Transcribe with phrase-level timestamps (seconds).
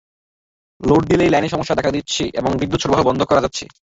[0.81, 3.65] Load দিলেই লাইনে সমস্যা দেখা দিচ্ছে এবং বিদ্যুৎ সরবরাহ বন্ধ হয়ে যাচ্ছে।